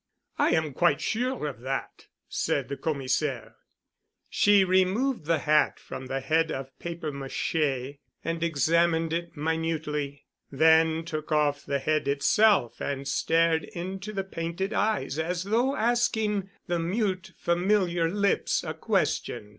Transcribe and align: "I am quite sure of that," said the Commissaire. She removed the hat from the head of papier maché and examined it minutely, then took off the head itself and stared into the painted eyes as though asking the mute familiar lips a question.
"I 0.39 0.49
am 0.55 0.73
quite 0.73 0.99
sure 0.99 1.45
of 1.45 1.59
that," 1.59 2.07
said 2.27 2.69
the 2.69 2.75
Commissaire. 2.75 3.57
She 4.31 4.63
removed 4.63 5.25
the 5.27 5.37
hat 5.37 5.79
from 5.79 6.07
the 6.07 6.21
head 6.21 6.51
of 6.51 6.71
papier 6.79 7.11
maché 7.11 7.99
and 8.25 8.41
examined 8.41 9.13
it 9.13 9.37
minutely, 9.37 10.25
then 10.51 11.05
took 11.05 11.31
off 11.31 11.63
the 11.63 11.77
head 11.77 12.07
itself 12.07 12.81
and 12.81 13.07
stared 13.07 13.63
into 13.65 14.11
the 14.11 14.23
painted 14.23 14.73
eyes 14.73 15.19
as 15.19 15.43
though 15.43 15.75
asking 15.75 16.49
the 16.65 16.79
mute 16.79 17.33
familiar 17.37 18.09
lips 18.09 18.63
a 18.63 18.73
question. 18.73 19.49